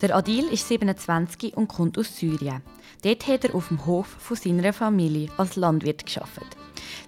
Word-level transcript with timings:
Der 0.00 0.16
Adil 0.16 0.48
ist 0.48 0.66
27 0.66 1.58
und 1.58 1.68
kommt 1.68 1.98
aus 1.98 2.16
Syrien. 2.16 2.62
Dort 3.02 3.26
hat 3.26 3.44
er 3.44 3.54
auf 3.54 3.68
dem 3.68 3.84
Hof 3.84 4.06
von 4.06 4.34
seiner 4.34 4.72
Familie 4.72 5.28
als 5.36 5.56
Landwirt 5.56 6.06
geschafft. 6.06 6.56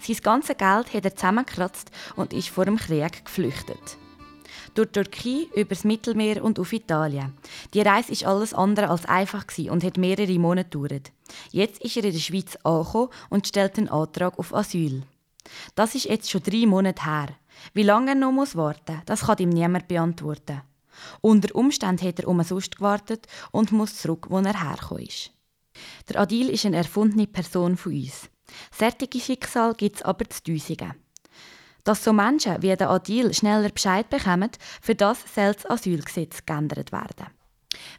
Sein 0.00 0.16
ganzes 0.22 0.58
Geld 0.58 0.92
hat 0.92 1.04
er 1.04 1.16
zusammengekratzt 1.16 1.90
und 2.16 2.34
ist 2.34 2.50
vor 2.50 2.66
dem 2.66 2.76
Krieg 2.76 3.24
geflüchtet. 3.24 3.96
Durch 4.74 4.88
die 4.88 4.92
Türkei, 4.92 5.46
übers 5.58 5.84
Mittelmeer 5.84 6.44
und 6.44 6.58
auf 6.58 6.72
Italien. 6.74 7.32
Die 7.72 7.80
Reise 7.80 8.12
ist 8.12 8.26
alles 8.26 8.52
andere 8.52 8.90
als 8.90 9.06
einfach 9.06 9.46
und 9.70 9.84
hat 9.84 9.96
mehrere 9.96 10.38
Monate 10.38 10.68
gedauert. 10.68 11.12
Jetzt 11.50 11.82
ist 11.82 11.96
er 11.96 12.04
in 12.04 12.12
der 12.12 12.18
Schweiz 12.18 12.56
angekommen 12.62 13.08
und 13.30 13.46
stellt 13.46 13.78
einen 13.78 13.88
Antrag 13.88 14.38
auf 14.38 14.54
Asyl. 14.54 15.02
Das 15.74 15.94
ist 15.94 16.04
jetzt 16.04 16.30
schon 16.30 16.42
drei 16.42 16.66
Monate 16.66 17.04
her. 17.04 17.28
Wie 17.72 17.84
lange 17.84 18.10
er 18.10 18.14
noch 18.16 18.54
warten 18.54 18.94
muss, 18.94 19.02
das 19.06 19.22
kann 19.22 19.38
ihm 19.38 19.48
niemand 19.48 19.88
beantworten. 19.88 20.60
Unter 21.20 21.54
Umständen 21.54 22.06
hat 22.06 22.20
er 22.20 22.28
umsonst 22.28 22.76
gewartet 22.76 23.26
und 23.50 23.72
muss 23.72 23.96
zurück, 23.96 24.26
wo 24.30 24.38
er 24.38 24.60
hergekommen 24.60 25.04
ist. 25.04 25.30
Der 26.08 26.20
Adil 26.20 26.50
ist 26.50 26.66
eine 26.66 26.76
erfundene 26.76 27.26
Person 27.26 27.76
von 27.76 27.92
uns. 27.92 28.28
Sättige 28.70 29.20
Schicksal 29.20 29.74
gibt 29.74 29.96
es 29.96 30.02
aber 30.02 30.28
zu 30.28 30.42
Täusungen. 30.42 30.94
Dass 31.84 32.04
so 32.04 32.12
Menschen 32.12 32.62
wie 32.62 32.76
der 32.76 32.90
Adil 32.90 33.32
schneller 33.34 33.70
Bescheid 33.70 34.08
bekommen, 34.08 34.50
für 34.80 34.94
das 34.94 35.18
soll 35.34 35.54
das 35.54 35.68
Asylgesetz 35.68 36.46
geändert 36.46 36.92
werden. 36.92 37.26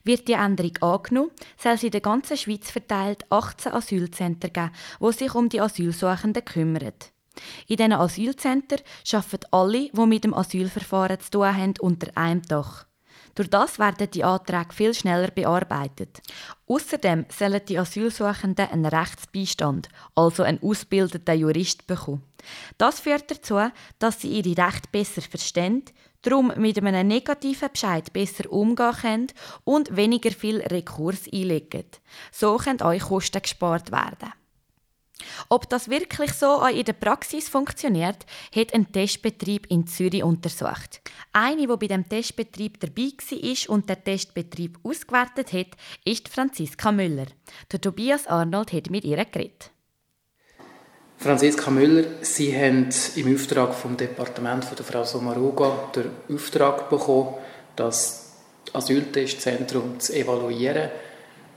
Wird 0.03 0.27
die 0.27 0.33
Änderung 0.33 0.77
angenommen, 0.81 1.31
soll 1.57 1.73
es 1.73 1.83
in 1.83 1.91
der 1.91 2.01
ganzen 2.01 2.37
Schweiz 2.37 2.69
verteilt 2.69 3.25
18 3.29 3.73
Asylzentren 3.73 4.53
geben, 4.53 4.71
die 5.01 5.11
sich 5.11 5.35
um 5.35 5.49
die 5.49 5.59
Asylsuchenden 5.59 6.45
kümmern. 6.45 6.93
In 7.67 7.77
diesen 7.77 7.93
Asylzentren 7.93 8.81
arbeiten 9.11 9.47
alle, 9.51 9.89
die 9.89 10.05
mit 10.05 10.23
dem 10.23 10.33
Asylverfahren 10.33 11.19
zu 11.19 11.31
tun 11.31 11.45
haben, 11.45 11.73
unter 11.79 12.15
einem 12.15 12.41
Dach. 12.43 12.85
Durch 13.35 13.49
das 13.49 13.79
werden 13.79 14.11
die 14.11 14.23
Anträge 14.23 14.73
viel 14.73 14.93
schneller 14.93 15.31
bearbeitet. 15.31 16.21
Außerdem 16.67 17.25
sollen 17.29 17.61
die 17.67 17.79
Asylsuchenden 17.79 18.69
einen 18.69 18.85
Rechtsbeistand, 18.85 19.89
also 20.13 20.43
einen 20.43 20.61
ausgebildeten 20.61 21.39
Jurist, 21.39 21.87
bekommen. 21.87 22.23
Das 22.77 22.99
führt 22.99 23.31
dazu, 23.31 23.59
dass 23.97 24.21
sie 24.21 24.39
ihre 24.39 24.63
Rechte 24.63 24.89
besser 24.91 25.21
verstehen, 25.21 25.83
darum 26.21 26.53
mit 26.57 26.77
einem 26.77 27.07
negativen 27.07 27.69
Bescheid 27.71 28.13
besser 28.13 28.51
umgehen 28.51 28.93
können 29.01 29.27
und 29.63 29.95
weniger 29.95 30.31
viel 30.31 30.61
Rekurs 30.61 31.25
einlegen. 31.31 31.85
So 32.31 32.57
können 32.57 32.83
euch 32.83 33.01
Kosten 33.01 33.41
gespart 33.41 33.91
werden. 33.91 34.31
Ob 35.49 35.69
das 35.69 35.89
wirklich 35.89 36.33
so 36.33 36.65
in 36.65 36.85
der 36.85 36.93
Praxis 36.93 37.47
funktioniert, 37.47 38.25
hat 38.55 38.73
ein 38.73 38.91
Testbetrieb 38.91 39.67
in 39.69 39.87
Zürich 39.87 40.23
untersucht. 40.23 41.01
Eine, 41.31 41.67
die 41.67 41.77
bei 41.77 41.87
dem 41.87 42.07
Testbetrieb 42.07 42.79
dabei 42.79 43.11
war 43.11 43.73
und 43.73 43.89
den 43.89 44.03
Testbetrieb 44.03 44.79
ausgewertet 44.83 45.53
hat, 45.53 45.67
ist 46.05 46.29
Franziska 46.29 46.91
Müller. 46.91 47.27
Der 47.71 47.79
Tobias 47.81 48.27
Arnold 48.27 48.73
hat 48.73 48.89
mit 48.89 49.05
ihr 49.05 49.23
geredet. 49.25 49.71
Franziska 51.17 51.71
Müller, 51.71 52.05
Sie 52.21 52.53
haben 52.53 52.89
im 53.15 53.35
Auftrag 53.35 53.73
vom 53.73 53.95
Departement 53.95 54.65
von 54.65 54.75
der 54.75 54.85
Frau 54.85 55.05
Sommaruga 55.05 55.89
den 55.95 56.09
Auftrag 56.35 56.89
bekommen, 56.89 57.35
das 57.75 58.33
Asyltestzentrum 58.73 59.99
zu 59.99 60.13
evaluieren. 60.13 60.89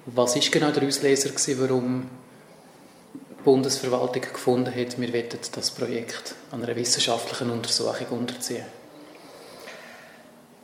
Was 0.06 0.36
ist 0.36 0.52
genau 0.52 0.70
der 0.70 0.86
Auslöser, 0.86 1.30
warum 1.58 2.08
Bundesverwaltung 3.46 4.22
gefunden 4.22 4.74
hat, 4.74 5.00
wir 5.00 5.12
wollen 5.12 5.28
das 5.54 5.70
Projekt 5.70 6.34
an 6.50 6.64
einer 6.64 6.74
wissenschaftlichen 6.74 7.48
Untersuchung 7.48 8.18
unterziehen? 8.18 8.64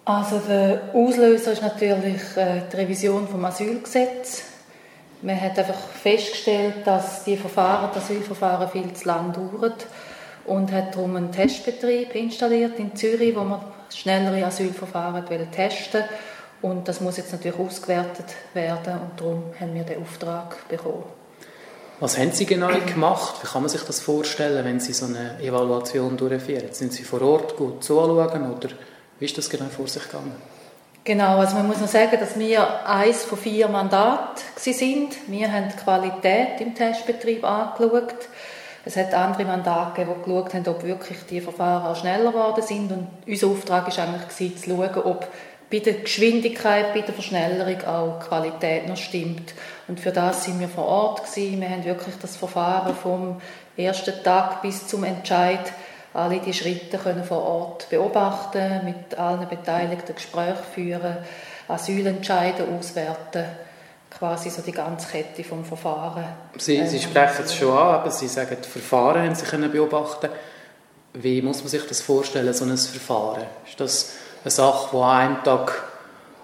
Also 0.05 0.41
der 0.41 0.91
Auslöser 0.93 1.53
ist 1.53 1.63
natürlich 1.63 2.21
äh, 2.37 2.63
die 2.73 2.77
Revision 2.77 3.29
vom 3.29 3.45
Asylgesetz. 3.45 4.43
Man 5.23 5.41
hat 5.41 5.57
einfach 5.61 5.79
festgestellt, 5.79 6.85
dass 6.85 7.23
die 7.23 7.37
Verfahren, 7.37 7.91
das 7.95 8.03
Asylverfahren 8.03 8.69
viel 8.69 8.93
zu 8.95 9.07
lang 9.07 9.33
dauern 9.33 9.75
und 10.47 10.73
hat 10.73 10.97
darum 10.97 11.15
einen 11.15 11.31
Testbetrieb 11.31 12.13
installiert 12.17 12.81
in 12.81 12.97
Zürich, 12.97 13.37
wo 13.37 13.45
man 13.45 13.61
schnellere 13.95 14.45
Asylverfahren 14.45 15.25
testen 15.53 16.03
und 16.63 16.89
das 16.89 17.01
muss 17.01 17.17
jetzt 17.17 17.31
natürlich 17.31 17.61
ausgewertet 17.61 18.27
werden 18.55 18.95
und 18.95 19.21
darum 19.21 19.45
haben 19.61 19.73
wir 19.73 19.85
den 19.85 20.03
Auftrag 20.03 20.69
bekommen. 20.69 21.22
Was 22.03 22.19
haben 22.19 22.33
Sie 22.33 22.47
genau 22.47 22.67
gemacht? 22.85 23.37
Wie 23.43 23.47
kann 23.47 23.63
man 23.63 23.69
sich 23.69 23.83
das 23.83 24.01
vorstellen, 24.01 24.65
wenn 24.65 24.81
Sie 24.81 24.93
so 24.93 25.07
eine 25.07 25.41
Evaluation 25.41 26.17
durchführen? 26.17 26.73
Sind 26.73 26.93
Sie 26.93 27.05
vor 27.05 27.23
Ort 27.23 27.57
gut 27.57 27.85
zuschauen 27.85 28.53
oder 28.53 28.71
wie 29.21 29.25
ist 29.25 29.39
das 29.39 29.49
genau 29.49 29.67
vor 29.67 29.87
sich 29.87 30.03
gegangen? 30.03 30.35
Genau, 31.05 31.39
also 31.39 31.55
man 31.55 31.69
muss 31.69 31.79
noch 31.79 31.87
sagen, 31.87 32.19
dass 32.19 32.37
wir 32.37 32.89
eins 32.89 33.23
von 33.23 33.39
vier 33.39 33.69
Mandaten 33.69 34.43
sind. 34.57 35.11
Wir 35.29 35.53
haben 35.53 35.69
die 35.73 35.77
Qualität 35.77 36.61
im 36.61 36.75
Testbetrieb 36.75 37.45
angeschaut. 37.45 38.17
Es 38.85 38.97
hat 38.97 39.15
andere 39.15 39.45
Mandate 39.45 40.05
die 40.05 40.25
geschaut 40.25 40.55
haben, 40.55 40.67
ob 40.67 40.83
wirklich 40.83 41.19
die 41.31 41.41
Verfahren 41.41 41.87
auch 41.87 41.95
schneller 41.95 42.33
geworden 42.33 42.65
sind. 42.67 42.91
Und 42.91 43.07
unser 43.29 43.47
Auftrag 43.47 43.97
war 43.97 44.05
eigentlich 44.05 44.57
zu 44.59 44.71
schauen, 44.71 45.03
ob 45.05 45.29
bei 45.73 45.79
der 45.79 45.95
Geschwindigkeit, 45.95 46.93
bei 46.93 47.01
der 47.01 47.15
Verschnellerung 47.15 47.83
auch 47.87 48.21
die 48.21 48.29
Qualität 48.29 48.87
noch 48.87 48.99
stimmt. 48.99 49.55
Und 49.89 49.99
für 49.99 50.13
das 50.13 50.45
sind 50.45 50.61
wir 50.61 50.69
vor 50.69 50.85
Ort 50.85 51.25
gewesen. 51.25 51.63
Wir 51.63 51.71
haben 51.71 51.85
wirklich 51.85 52.15
das 52.21 52.37
Verfahren 52.37 52.95
vom 52.95 53.41
ersten 53.77 54.23
Tag 54.23 54.61
bis 54.61 54.87
zum 54.87 55.03
Entscheid 55.05 55.73
alle 56.15 56.41
die 56.41 56.53
Schritte 56.53 56.99
können 56.99 57.25
vor 57.25 57.43
Ort 57.43 57.89
beobachten, 57.89 58.85
mit 58.85 59.19
allen 59.19 59.49
Beteiligten 59.49 60.15
Gespräche 60.15 60.63
führen, 60.75 61.17
Asylentscheide 61.69 62.65
auswerten, 62.65 63.47
quasi 64.11 64.51
so 64.51 64.61
die 64.61 64.73
ganze 64.73 65.11
Kette 65.11 65.43
vom 65.43 65.65
Verfahren. 65.65 66.25
Sie, 66.59 66.87
Sie 66.87 67.01
sprechen 67.01 67.45
es 67.47 67.55
schon 67.55 67.71
an, 67.71 67.95
aber 67.95 68.11
Sie 68.11 68.29
sagen, 68.29 68.59
die 68.63 68.69
Verfahren 68.69 69.23
haben 69.23 69.35
Sie 69.35 69.47
können 69.47 69.73
beobachten. 69.73 70.29
Wie 71.15 71.41
muss 71.41 71.61
man 71.61 71.69
sich 71.69 71.87
das 71.87 72.03
vorstellen, 72.03 72.53
so 72.53 72.67
ein 72.67 72.77
Verfahren? 72.77 73.47
Ist 73.67 73.81
das 73.81 74.13
eine 74.43 74.51
Sache, 74.51 74.89
die 74.93 74.97
an 74.97 75.11
einem 75.11 75.45
Tag 75.45 75.83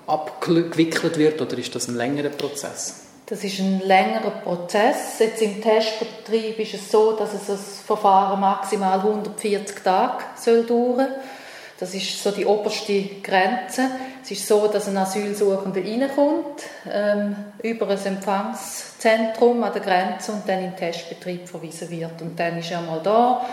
abgewickelt 0.06 1.18
wird 1.18 1.40
oder 1.40 1.58
ist 1.58 1.74
das 1.74 1.88
ein 1.88 1.96
längerer 1.96 2.30
Prozess? 2.30 3.04
Das 3.26 3.44
ist 3.44 3.58
ein 3.58 3.80
längerer 3.80 4.30
Prozess. 4.30 5.18
Jetzt 5.18 5.42
im 5.42 5.60
Testbetrieb 5.60 6.58
ist 6.60 6.74
es 6.74 6.90
so, 6.90 7.12
dass 7.12 7.34
es 7.34 7.46
das 7.46 7.80
Verfahren 7.84 8.40
maximal 8.40 8.98
140 9.00 9.80
Tage 9.84 10.24
soll 10.34 10.64
dauern 10.64 11.08
Das 11.78 11.92
ist 11.92 12.22
so 12.22 12.30
die 12.30 12.46
oberste 12.46 13.02
Grenze. 13.22 13.90
Es 14.22 14.30
ist 14.30 14.46
so, 14.46 14.66
dass 14.68 14.88
ein 14.88 14.96
Asylsuchender 14.96 15.82
reinkommt, 15.82 16.62
ähm, 16.90 17.36
über 17.62 17.88
ein 17.88 18.02
Empfangszentrum 18.02 19.62
an 19.62 19.74
der 19.74 19.82
Grenze 19.82 20.32
und 20.32 20.48
dann 20.48 20.60
in 20.60 20.70
den 20.70 20.76
Testbetrieb 20.76 21.46
verwiesen 21.46 21.90
wird. 21.90 22.22
Und 22.22 22.40
dann 22.40 22.58
ist 22.58 22.70
er 22.70 22.80
mal 22.80 23.00
da, 23.02 23.44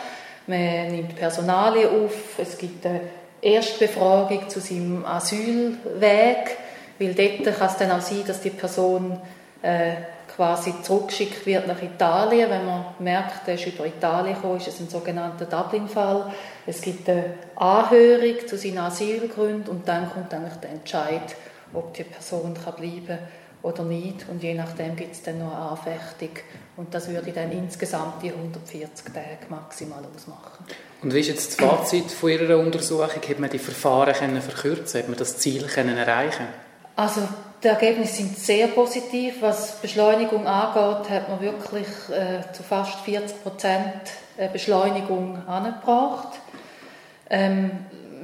man 0.47 0.88
nimmt 0.88 1.17
Personalien 1.17 2.06
auf, 2.06 2.39
es 2.39 2.57
gibt 2.57 2.85
eine 2.85 3.01
Erstbefragung 3.45 4.50
zu 4.50 4.59
seinem 4.59 5.06
Asylweg, 5.06 6.57
weil 6.97 7.13
dort 7.13 7.57
kann 7.57 7.67
es 7.67 7.78
dann 7.78 7.91
auch 7.91 8.01
sein, 8.01 8.23
dass 8.25 8.41
die 8.41 8.50
Person 8.50 9.19
äh, 9.61 9.94
quasi 10.35 10.73
zurückgeschickt 10.81 11.45
wird 11.45 11.67
nach 11.67 11.81
Italien. 11.81 12.50
Wenn 12.50 12.66
man 12.66 12.85
merkt, 13.00 13.47
er 13.47 13.53
ist 13.53 13.67
über 13.67 13.85
Italien 13.85 14.35
gekommen, 14.35 14.57
ist 14.57 14.67
es 14.67 14.79
ein 14.79 14.89
sogenannter 14.89 15.45
Dublin-Fall. 15.45 16.33
Es 16.66 16.81
gibt 16.81 17.07
eine 17.07 17.35
Anhörung 17.56 18.47
zu 18.47 18.57
seinen 18.57 18.79
Asylgründen 18.79 19.69
und 19.69 19.88
dann 19.88 20.09
kommt 20.12 20.33
eigentlich 20.33 20.56
der 20.56 20.72
Entscheid, 20.72 21.35
ob 21.72 21.94
die 21.94 22.03
Person 22.03 22.56
kann 22.56 22.75
bleiben 22.75 23.06
kann 23.06 23.19
oder 23.66 23.84
nicht. 23.84 24.28
Und 24.30 24.44
je 24.44 24.53
nachdem 24.53 24.96
gibt 24.96 25.14
es 25.14 25.24
dann 25.24 25.40
noch 25.40 25.52
eine 25.52 25.70
Anfechtung. 25.72 26.30
Und 26.78 26.94
das 26.94 27.09
würde 27.09 27.31
dann 27.31 27.52
insgesamt 27.52 28.22
die 28.22 28.31
140 28.31 29.14
Tage 29.14 29.26
maximal 29.50 30.03
ausmachen. 30.16 30.66
Und 31.02 31.14
wie 31.14 31.20
ist 31.20 31.28
jetzt 31.28 31.60
das 31.60 31.68
Fazit 31.68 32.12
von 32.12 32.30
Ihrer 32.30 32.57
Untersuchung? 32.60 33.10
Hat 33.10 33.39
man 33.39 33.50
die 33.50 33.60
Verfahren 33.60 34.13
können 34.13 34.42
verkürzen? 34.42 35.01
Hat 35.01 35.10
man 35.10 35.18
das 35.18 35.38
Ziel 35.38 35.63
können 35.63 35.98
erreichen? 35.98 36.48
Also 36.95 37.22
die 37.63 37.68
Ergebnisse 37.68 38.18
sind 38.18 38.38
sehr 38.38 38.68
positiv. 38.68 39.42
Was 39.42 39.81
Beschleunigung 39.81 40.45
angeht, 40.45 41.10
hat 41.10 41.30
man 41.30 41.42
wirklich 41.42 41.88
äh, 42.10 42.51
zu 42.54 42.62
fast 42.63 43.00
40 43.00 43.42
Prozent 43.42 44.01
äh, 44.38 44.48
Beschleunigung 44.50 45.48
angebracht. 45.48 46.39
Ähm, 47.30 47.72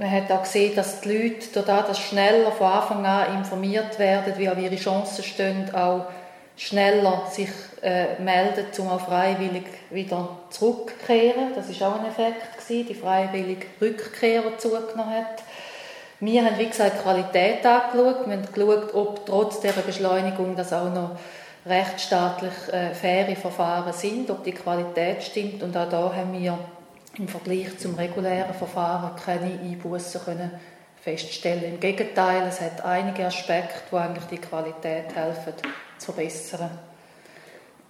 man 0.02 0.10
hat 0.10 0.32
auch 0.32 0.42
gesehen, 0.42 0.76
dass 0.76 1.00
die 1.02 1.10
Leute, 1.10 1.46
dadurch, 1.54 1.86
dass 1.86 2.00
schneller 2.00 2.52
von 2.52 2.66
Anfang 2.66 3.06
an 3.06 3.38
informiert 3.38 4.00
werden, 4.00 4.34
wie 4.36 4.50
auch 4.50 4.58
ihre 4.58 4.76
Chancen 4.76 5.24
stehen, 5.24 5.74
auch 5.76 6.08
schneller 6.58 7.28
sich 7.30 7.52
äh, 7.84 8.20
melden, 8.20 8.66
um 8.80 8.90
auch 8.90 9.02
freiwillig 9.02 9.66
wieder 9.92 10.40
zurückzukehren. 10.50 11.54
Das 11.54 11.80
war 11.80 11.90
auch 11.90 12.00
ein 12.00 12.08
Effekt, 12.08 12.58
gewesen, 12.58 12.88
die 12.88 12.96
freiwillige 12.96 13.68
Rückkehr, 13.80 14.42
die 14.42 14.58
zugenommen 14.58 15.14
hat. 15.14 15.44
Wir 16.20 16.46
haben, 16.46 16.58
wie 16.58 16.68
gesagt, 16.68 17.04
Qualität 17.04 17.64
angeschaut. 17.64 18.28
Wir 18.28 18.38
haben 18.38 18.48
geschaut, 18.52 18.96
ob 18.96 19.26
trotz 19.28 19.60
dieser 19.60 19.84
Beschleunigung 19.84 20.56
das 20.56 20.74
auch 20.74 20.92
noch 20.92 21.12
rechtsstaatlich 21.68 22.54
äh, 22.72 22.96
faire 22.96 23.36
Verfahren 23.36 23.94
sind, 23.94 24.32
ob 24.32 24.44
die 24.44 24.52
Qualität 24.52 25.22
stimmt. 25.22 25.62
Und 25.62 25.78
auch 25.78 25.90
da 25.90 26.12
haben 26.16 26.34
wir 26.34 26.58
im 27.18 27.28
Vergleich 27.28 27.78
zum 27.78 27.96
regulären 27.96 28.54
Verfahren 28.54 29.16
keine 29.16 29.60
Einbußen 29.60 30.22
können 30.24 30.52
feststellen. 31.02 31.74
Im 31.74 31.80
Gegenteil, 31.80 32.48
es 32.48 32.62
hat 32.62 32.86
einige 32.86 33.26
Aspekte, 33.26 33.82
die 33.92 33.96
eigentlich 33.96 34.26
die 34.26 34.38
Qualität 34.38 35.16
helfen 35.16 35.54
zu 35.98 36.12
verbessern. 36.12 36.72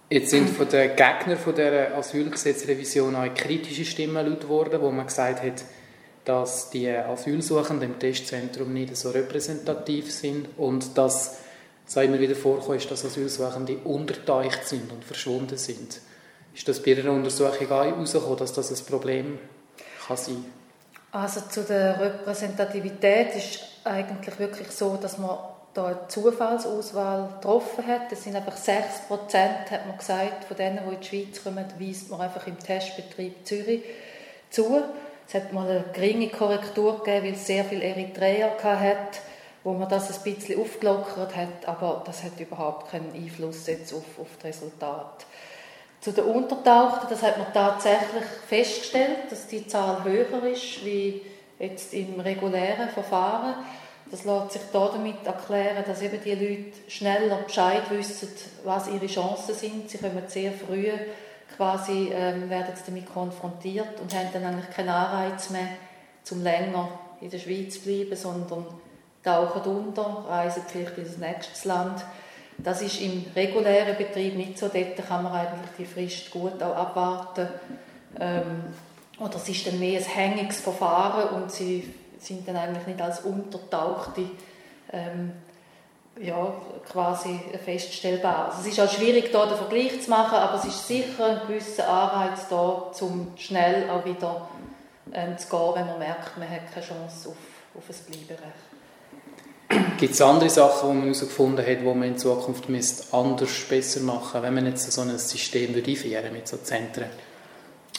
Jetzt 0.08 0.30
sind 0.30 0.50
von 0.50 0.68
den 0.68 0.90
Gegnern 0.90 1.38
von 1.38 1.54
der 1.54 1.96
Asylgesetzrevision 1.96 3.14
auch 3.16 3.34
kritische 3.34 3.84
Stimmen 3.84 4.26
laut 4.26 4.48
worden, 4.48 4.80
wo 4.80 4.90
man 4.90 5.06
gesagt 5.06 5.42
hat, 5.42 5.64
dass 6.24 6.70
die 6.70 6.88
Asylsuchenden 6.88 7.92
im 7.92 7.98
Testzentrum 7.98 8.72
nicht 8.72 8.96
so 8.96 9.10
repräsentativ 9.10 10.12
sind 10.12 10.48
und 10.56 10.96
dass 10.96 11.38
es 11.86 11.96
immer 11.96 12.20
wieder 12.20 12.34
vorkommt, 12.34 12.90
dass 12.90 13.04
Asylsuchende 13.04 13.78
unterteicht 13.78 14.66
sind 14.66 14.92
und 14.92 15.04
verschwunden 15.04 15.56
sind. 15.56 16.00
Ist 16.54 16.68
das 16.68 16.82
bei 16.82 16.90
Ihrer 16.92 17.12
Untersuchung 17.12 17.66
herausgekommen, 17.66 18.36
dass 18.38 18.52
das 18.52 18.70
ein 18.70 18.86
Problem 18.86 19.38
kann 20.06 20.16
sein 20.16 20.44
Also 21.12 21.40
zu 21.42 21.62
der 21.62 21.98
Repräsentativität 22.00 23.34
ist 23.36 23.60
eigentlich 23.84 24.38
wirklich 24.38 24.70
so, 24.70 24.96
dass 24.96 25.18
man 25.18 25.38
da 25.74 25.86
eine 25.86 26.08
Zufallsauswahl 26.08 27.28
getroffen 27.34 27.86
hat. 27.86 28.12
Es 28.12 28.24
sind 28.24 28.36
einfach 28.36 28.56
6 28.56 29.06
Prozent, 29.08 29.70
hat 29.70 29.86
man 29.86 29.96
gesagt, 29.96 30.44
von 30.44 30.56
denen, 30.56 30.80
die 30.86 30.94
in 30.94 31.00
die 31.00 31.06
Schweiz 31.06 31.42
kommen, 31.42 31.64
weist 31.78 32.10
man 32.10 32.20
einfach 32.20 32.46
im 32.46 32.58
Testbetrieb 32.58 33.46
Zürich 33.46 33.82
zu. 34.50 34.82
Es 35.26 35.34
hat 35.34 35.52
mal 35.52 35.68
eine 35.68 35.84
geringe 35.94 36.28
Korrektur 36.28 36.98
gegeben, 36.98 37.26
weil 37.26 37.34
es 37.34 37.46
sehr 37.46 37.64
viele 37.64 37.84
Eritreer 37.84 38.52
hat, 38.62 39.20
wo 39.64 39.72
man 39.72 39.88
das 39.88 40.12
ein 40.12 40.34
bisschen 40.34 40.60
aufgelockert 40.60 41.34
hat, 41.36 41.66
aber 41.66 42.02
das 42.04 42.22
hat 42.22 42.38
überhaupt 42.38 42.90
keinen 42.90 43.12
Einfluss 43.14 43.66
jetzt 43.66 43.94
auf, 43.94 44.04
auf 44.20 44.28
das 44.42 44.44
Resultat. 44.44 45.24
Zu 46.02 46.12
den 46.12 46.24
Untertauchten, 46.24 47.06
das 47.08 47.22
hat 47.22 47.38
man 47.38 47.52
tatsächlich 47.54 48.24
festgestellt, 48.48 49.30
dass 49.30 49.46
die 49.46 49.66
Zahl 49.66 50.02
höher 50.02 50.44
ist 50.44 50.84
wie 50.84 51.22
jetzt 51.60 51.94
im 51.94 52.18
regulären 52.18 52.88
Verfahren. 52.88 53.54
Das 54.10 54.24
lässt 54.24 54.50
sich 54.50 54.62
damit 54.72 55.24
erklären, 55.24 55.84
dass 55.86 56.02
eben 56.02 56.20
die 56.22 56.34
Leute 56.34 56.90
schneller 56.90 57.36
Bescheid 57.36 57.88
wissen, 57.90 58.28
was 58.64 58.88
ihre 58.88 59.06
Chancen 59.06 59.54
sind. 59.54 59.88
Sie 59.88 59.98
kommen 59.98 60.24
sehr 60.26 60.52
früh 60.52 60.90
quasi 61.56 62.10
ähm, 62.12 62.50
werden 62.50 62.74
damit 62.84 63.12
konfrontiert 63.12 64.00
und 64.00 64.12
haben 64.12 64.28
dann 64.32 64.44
eigentlich 64.44 64.70
keinen 64.70 64.88
Anreiz 64.88 65.50
mehr, 65.50 65.68
zum 66.24 66.42
länger 66.42 66.88
in 67.20 67.30
der 67.30 67.38
Schweiz 67.38 67.74
zu 67.74 67.80
bleiben, 67.82 68.16
sondern 68.16 68.66
tauchen 69.22 69.62
unter, 69.70 70.24
reisen 70.28 70.62
vielleicht 70.66 70.98
in 70.98 71.04
das 71.04 71.18
nächste 71.18 71.68
Land. 71.68 72.04
Das 72.62 72.80
ist 72.82 73.00
im 73.00 73.24
regulären 73.34 73.96
Betrieb 73.96 74.36
nicht 74.36 74.58
so. 74.58 74.68
Dort 74.68 74.96
kann 75.08 75.24
man 75.24 75.32
eigentlich 75.32 75.70
die 75.78 75.84
Frist 75.84 76.30
gut 76.30 76.62
auch 76.62 76.76
abwarten. 76.76 77.48
Ähm, 78.20 78.74
oder 79.18 79.36
es 79.36 79.48
ist 79.48 79.66
dann 79.66 79.78
mehr 79.78 79.98
ein 79.98 80.04
hängiges 80.04 80.60
Verfahren 80.60 81.42
und 81.42 81.50
sie 81.50 81.92
sind 82.18 82.46
dann 82.46 82.56
eigentlich 82.56 82.86
nicht 82.86 83.00
als 83.00 83.20
Untertauchte 83.20 84.22
ähm, 84.92 85.32
ja, 86.20 86.54
quasi 86.90 87.40
feststellbar. 87.64 88.46
Also 88.46 88.60
es 88.60 88.76
ist 88.76 88.80
auch 88.80 88.92
schwierig, 88.92 89.30
hier 89.30 89.46
den 89.46 89.56
Vergleich 89.56 90.02
zu 90.02 90.10
machen, 90.10 90.36
aber 90.36 90.58
es 90.58 90.64
ist 90.64 90.86
sicher 90.86 91.24
ein 91.24 91.46
gewisser 91.46 91.88
Anreiz 91.88 92.48
da, 92.48 92.90
um 93.00 93.32
schnell 93.36 93.88
auch 93.88 94.04
wieder 94.04 94.48
ähm, 95.12 95.38
zu 95.38 95.48
gehen, 95.48 95.74
wenn 95.74 95.86
man 95.86 95.98
merkt, 95.98 96.36
man 96.36 96.48
hat 96.48 96.72
keine 96.72 96.86
Chance 96.86 97.30
auf, 97.30 97.36
auf 97.76 97.84
ein 97.88 98.12
Bleiberecht. 98.12 98.71
Gibt 100.02 100.14
es 100.14 100.20
andere 100.20 100.50
Sachen, 100.50 100.88
die 100.88 100.94
man 100.96 101.02
herausgefunden 101.04 101.64
hat, 101.64 101.78
die 101.78 101.84
man 101.84 102.02
in 102.02 102.18
Zukunft 102.18 102.64
anders, 103.12 103.50
besser 103.68 104.00
machen 104.00 104.42
wenn 104.42 104.52
man 104.52 104.66
jetzt 104.66 104.90
so 104.90 105.00
ein 105.00 105.16
System 105.16 105.72
einführen 105.76 106.32
mit 106.32 106.48
so 106.48 106.56
Zentren? 106.56 107.04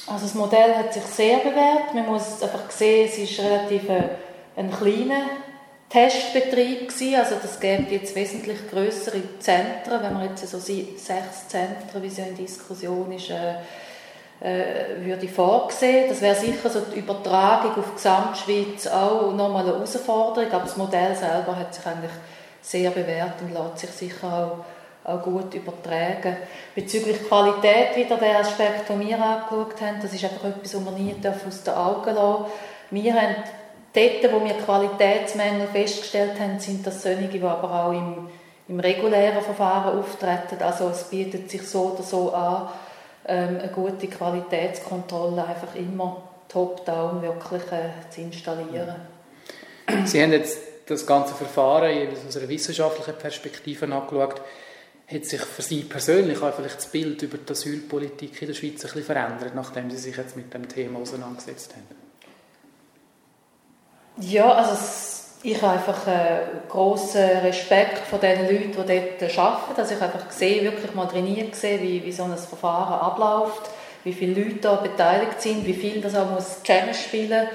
Also 0.07 0.25
das 0.25 0.33
Modell 0.33 0.75
hat 0.75 0.93
sich 0.93 1.03
sehr 1.03 1.37
bewährt. 1.37 1.93
Man 1.93 2.07
muss 2.07 2.43
einfach 2.43 2.69
sehen, 2.71 3.07
es 3.09 3.17
ist 3.17 3.39
relativ 3.39 3.89
ein, 3.89 4.09
ein 4.57 4.69
kleiner 4.69 5.29
Testbetrieb 5.87 6.89
gewesen. 6.89 7.15
Also 7.15 7.35
das 7.41 7.57
gäbe 7.57 7.93
jetzt 7.93 8.13
wesentlich 8.17 8.69
größere 8.69 9.21
Zentren, 9.39 10.03
wenn 10.03 10.13
man 10.13 10.27
jetzt 10.27 10.45
so 10.45 10.59
sechs 10.59 11.47
Zentren, 11.47 12.03
wie 12.03 12.07
es 12.07 12.17
ja 12.17 12.25
in 12.25 12.35
Diskussion 12.35 13.13
ist, 13.13 13.29
äh, 13.29 13.53
äh, 14.39 15.05
würde 15.05 15.27
vorgesehen. 15.27 16.09
Das 16.09 16.21
wäre 16.21 16.35
sicher 16.35 16.69
so 16.69 16.81
die 16.81 16.99
Übertragung 16.99 17.71
auf 17.71 17.89
die 17.89 17.95
Gesamtschweiz 17.95 18.87
auch 18.87 19.31
nochmal 19.33 19.63
eine 19.63 19.73
Herausforderung, 19.73 20.51
aber 20.51 20.63
das 20.63 20.77
Modell 20.77 21.15
selber 21.15 21.55
hat 21.55 21.73
sich 21.73 21.85
eigentlich 21.85 22.11
sehr 22.61 22.91
bewährt 22.91 23.41
und 23.41 23.53
lässt 23.53 23.79
sich 23.79 23.89
sicher 23.89 24.27
auch, 25.05 25.11
auch 25.11 25.21
gut 25.21 25.53
übertragen. 25.53 26.37
Bezüglich 26.75 27.27
Qualität 27.27 27.95
wieder 27.95 28.17
der 28.17 28.39
Aspekt, 28.39 28.89
den 28.89 28.99
wir 29.01 29.21
angeschaut 29.21 29.81
haben, 29.81 29.99
das 30.01 30.13
ist 30.13 30.23
einfach 30.23 30.45
etwas, 30.45 30.75
was 30.75 30.85
wir 30.85 30.91
nie 30.91 31.15
aus 31.47 31.63
den 31.63 31.73
Augen 31.73 32.15
lassen 32.15 32.45
Wir 32.91 33.13
haben 33.13 33.35
Dort, 33.93 34.33
wo 34.33 34.43
wir 34.43 34.55
Qualitätsmängel 34.55 35.67
festgestellt 35.67 36.39
haben, 36.39 36.59
sind 36.59 36.85
das 36.85 37.03
solche, 37.03 37.27
die 37.27 37.43
aber 37.43 37.85
auch 37.85 37.91
im, 37.91 38.27
im 38.67 38.79
regulären 38.79 39.43
Verfahren 39.43 39.99
auftreten. 39.99 40.63
Also 40.63 40.89
es 40.89 41.03
bietet 41.11 41.51
sich 41.51 41.61
so 41.61 41.93
oder 41.93 42.01
so 42.01 42.33
an, 42.33 42.69
ähm, 43.25 43.59
eine 43.59 43.71
gute 43.71 44.07
Qualitätskontrolle 44.07 45.45
einfach 45.45 45.75
immer 45.75 46.23
top-down 46.49 47.21
wirklich 47.21 47.63
äh, 47.71 48.09
zu 48.09 48.21
installieren. 48.21 48.95
Sie 50.05 50.21
haben 50.21 50.31
jetzt 50.31 50.57
das 50.85 51.05
ganze 51.05 51.33
Verfahren 51.33 52.07
aus 52.27 52.37
einer 52.37 52.49
wissenschaftlichen 52.49 53.17
Perspektive 53.17 53.85
angeschaut. 53.85 54.41
Hat 55.07 55.25
sich 55.25 55.41
für 55.41 55.61
Sie 55.61 55.83
persönlich 55.83 56.41
auch 56.41 56.53
vielleicht 56.53 56.77
das 56.77 56.87
Bild 56.87 57.21
über 57.21 57.37
die 57.37 57.51
Asylpolitik 57.51 58.41
in 58.41 58.47
der 58.47 58.55
Schweiz 58.55 58.75
ein 58.75 58.81
bisschen 58.81 59.03
verändert, 59.03 59.53
nachdem 59.53 59.89
Sie 59.91 59.97
sich 59.97 60.15
jetzt 60.15 60.35
mit 60.35 60.53
dem 60.53 60.67
Thema 60.67 60.99
auseinandergesetzt 60.99 61.73
haben? 61.75 61.87
Ja, 64.17 64.53
also 64.53 64.75
ich 65.43 65.61
habe 65.61 65.73
einfach 65.73 66.07
einen 66.07 66.39
grossen 66.69 67.39
Respekt 67.43 67.99
vor 67.99 68.19
den 68.19 68.47
Leuten, 68.47 68.71
die 68.71 68.75
dort 69.19 69.37
arbeiten. 69.37 69.79
Also 69.79 69.93
ich 69.93 70.01
habe 70.01 70.13
einfach 70.13 70.29
gesehen, 70.29 70.63
wirklich 70.63 70.93
mal 70.95 71.05
trainiert 71.07 71.51
gesehen, 71.51 71.81
wie, 71.81 72.03
wie 72.03 72.11
so 72.11 72.23
ein 72.23 72.37
Verfahren 72.37 72.99
abläuft, 73.01 73.69
wie 74.03 74.13
viele 74.13 74.41
Leute 74.41 74.55
da 74.61 74.75
beteiligt 74.75 75.41
sind, 75.41 75.65
wie 75.65 75.73
viel 75.73 76.01
das 76.01 76.15
auch 76.15 76.29
muss 76.29 76.63
zusammenspielen 76.63 77.47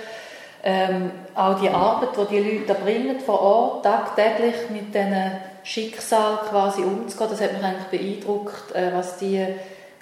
ähm, 0.63 1.11
auch 1.35 1.61
die 1.61 1.69
Arbeit, 1.69 2.11
die 2.17 2.37
die 2.37 2.51
Leute 2.51 2.67
da 2.67 2.75
bringen 2.75 3.21
vor 3.21 3.41
Ort, 3.41 3.85
tagtäglich 3.85 4.69
mit 4.71 4.95
diesen 4.95 5.33
Schicksal 5.63 6.39
quasi 6.49 6.83
umzugehen, 6.83 7.31
das 7.31 7.41
hat 7.41 7.53
mich 7.53 7.63
eigentlich 7.63 8.19
beeindruckt, 8.19 8.75
äh, 8.75 8.91
was 8.93 9.19
die 9.19 9.47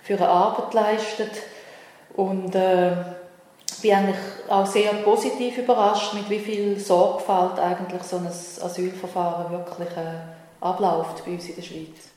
für 0.02 0.14
eine 0.14 0.28
Arbeit 0.28 0.74
leistet. 0.74 1.30
Und 2.14 2.54
äh, 2.54 2.92
bin 3.82 3.92
eigentlich 3.92 4.16
auch 4.48 4.66
sehr 4.66 4.92
positiv 5.02 5.58
überrascht, 5.58 6.14
mit 6.14 6.28
wie 6.30 6.38
viel 6.38 6.78
Sorgfalt 6.78 7.58
eigentlich 7.58 8.02
so 8.02 8.16
ein 8.16 8.26
Asylverfahren 8.26 9.50
wirklich 9.50 9.90
äh, 9.96 10.20
abläuft 10.60 11.24
bei 11.24 11.32
uns 11.32 11.48
in 11.48 11.56
der 11.56 11.62
Schweiz. 11.62 12.16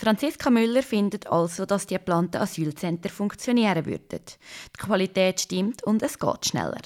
Franziska 0.00 0.48
Müller 0.48 0.82
findet 0.82 1.26
also, 1.26 1.66
dass 1.66 1.86
die 1.86 1.94
geplanten 1.94 2.38
Asylzentren 2.38 3.12
funktionieren 3.12 3.84
würden. 3.84 4.22
Die 4.74 4.80
Qualität 4.80 5.42
stimmt 5.42 5.82
und 5.84 6.02
es 6.02 6.18
geht 6.18 6.46
schneller. 6.46 6.80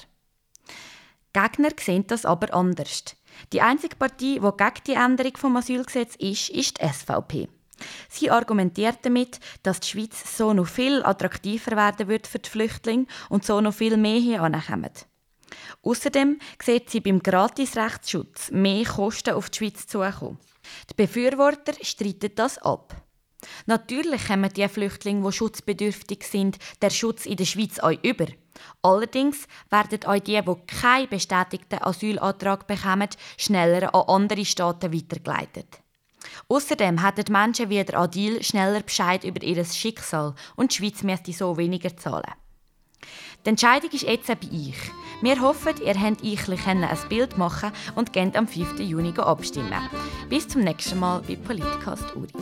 Gegner 1.31 1.69
sehen 1.79 2.05
das 2.07 2.25
aber 2.25 2.53
anders. 2.53 3.03
Die 3.53 3.61
einzige 3.61 3.95
Partei, 3.95 4.17
die 4.17 4.39
gegen 4.39 4.83
die 4.85 4.93
Änderung 4.93 5.37
vom 5.37 5.55
Asylgesetz 5.55 6.15
ist, 6.15 6.49
ist 6.49 6.81
die 6.81 6.87
SVP. 6.87 7.47
Sie 8.09 8.31
argumentiert 8.31 8.99
damit, 9.03 9.39
dass 9.63 9.79
die 9.79 9.89
Schweiz 9.89 10.37
so 10.37 10.53
noch 10.53 10.67
viel 10.67 11.03
attraktiver 11.03 11.75
werden 11.75 12.07
wird 12.07 12.27
für 12.27 12.39
die 12.39 12.49
Flüchtlinge 12.49 13.05
und 13.29 13.45
so 13.45 13.61
noch 13.61 13.73
viel 13.73 13.97
mehr 13.97 14.19
hier 14.19 14.41
ankommen. 14.41 14.91
Außerdem 15.83 16.39
sieht 16.61 16.89
sie 16.89 17.01
beim 17.01 17.21
Gratisrechtsschutz 17.21 18.51
mehr 18.51 18.85
Kosten 18.85 19.35
auf 19.35 19.49
die 19.49 19.57
Schweiz 19.57 19.87
zukommen. 19.87 20.39
Die 20.89 20.95
Befürworter 20.95 21.73
streiten 21.81 22.31
das 22.35 22.57
ab. 22.57 22.95
Natürlich 23.67 24.27
kommen 24.27 24.51
die 24.51 24.67
Flüchtlinge, 24.67 25.27
die 25.27 25.31
schutzbedürftig 25.31 26.23
sind, 26.23 26.57
der 26.81 26.89
Schutz 26.89 27.25
in 27.25 27.37
der 27.37 27.45
Schweiz 27.45 27.79
auch 27.79 27.91
über. 28.03 28.25
Allerdings 28.81 29.45
werden 29.69 30.03
auch 30.05 30.19
die, 30.19 30.41
die 30.41 30.55
keinen 30.67 31.09
bestätigten 31.09 31.81
Asylantrag 31.81 32.67
bekommen, 32.67 33.09
schneller 33.37 33.93
an 33.93 34.03
andere 34.07 34.45
Staaten 34.45 34.93
weitergeleitet. 34.93 35.84
Außerdem 36.47 37.03
hätten 37.03 37.31
Menschen 37.31 37.69
wie 37.69 37.83
der 37.83 37.99
Adil 37.99 38.43
schneller 38.43 38.81
Bescheid 38.81 39.23
über 39.23 39.41
ihr 39.43 39.63
Schicksal 39.65 40.35
und 40.55 40.71
die 40.71 40.77
Schweiz 40.77 41.03
müsste 41.03 41.33
so 41.33 41.57
weniger 41.57 41.95
zahlen. 41.95 42.33
Die 43.45 43.49
Entscheidung 43.49 43.91
ist 43.91 44.03
jetzt 44.03 44.27
bei 44.27 44.33
euch. 44.33 44.91
Wir 45.21 45.39
hoffen, 45.39 45.75
ihr 45.83 45.93
könnt 45.93 46.23
euch 46.23 46.67
ein 46.67 46.87
Bild 47.09 47.37
machen 47.37 47.71
und 47.93 48.11
könnt 48.11 48.35
am 48.35 48.47
5. 48.47 48.79
Juni 48.79 49.13
abstimmen. 49.17 49.89
Bis 50.29 50.47
zum 50.47 50.61
nächsten 50.61 50.99
Mal 50.99 51.21
bei 51.21 51.35
Politcast 51.35 52.15
Uri. 52.15 52.33